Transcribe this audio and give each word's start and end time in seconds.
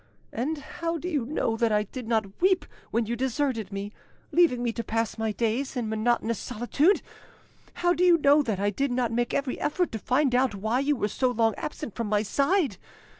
And 0.33 0.57
how 0.57 0.97
do 0.97 1.07
you 1.07 1.27
know 1.27 1.55
that 1.57 1.71
I 1.71 1.83
did 1.83 2.07
not 2.07 2.41
weep 2.41 2.65
when 2.89 3.05
you 3.05 3.15
deserted 3.15 3.71
me, 3.71 3.91
leaving 4.31 4.63
me 4.63 4.71
to 4.73 4.83
pass 4.83 5.15
my 5.15 5.31
days 5.31 5.77
in 5.77 5.87
monotonous 5.89 6.39
solitude? 6.39 7.03
How 7.75 7.93
do 7.93 8.03
you 8.03 8.17
know 8.17 8.41
that 8.41 8.59
I 8.59 8.71
did 8.71 8.91
not 8.91 9.11
make 9.11 9.31
every 9.31 9.59
effort 9.59 9.91
to 9.91 9.99
find 9.99 10.33
out 10.33 10.55
why 10.55 10.79
you 10.79 10.95
were 10.95 11.07
so 11.07 11.29
long 11.29 11.53
absent 11.53 11.93
from 11.93 12.07
my 12.07 12.23
side? 12.23 12.77